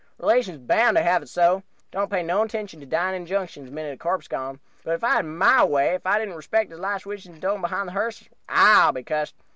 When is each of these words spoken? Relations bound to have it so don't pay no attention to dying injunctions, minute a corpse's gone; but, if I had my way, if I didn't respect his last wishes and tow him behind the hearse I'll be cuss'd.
Relations 0.17 0.57
bound 0.57 0.97
to 0.97 1.03
have 1.03 1.21
it 1.21 1.29
so 1.29 1.61
don't 1.91 2.09
pay 2.09 2.23
no 2.23 2.41
attention 2.41 2.79
to 2.79 2.87
dying 2.87 3.15
injunctions, 3.15 3.69
minute 3.69 3.93
a 3.93 3.97
corpse's 3.97 4.27
gone; 4.27 4.59
but, 4.83 4.95
if 4.95 5.03
I 5.03 5.11
had 5.11 5.25
my 5.25 5.63
way, 5.63 5.93
if 5.93 6.07
I 6.07 6.17
didn't 6.17 6.33
respect 6.33 6.71
his 6.71 6.79
last 6.79 7.05
wishes 7.05 7.27
and 7.27 7.39
tow 7.39 7.53
him 7.53 7.61
behind 7.61 7.87
the 7.87 7.93
hearse 7.93 8.27
I'll 8.49 8.91
be 8.93 9.03
cuss'd. 9.03 9.35